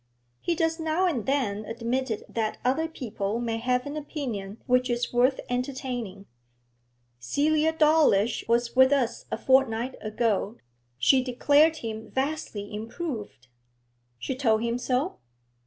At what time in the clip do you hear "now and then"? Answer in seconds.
0.79-1.63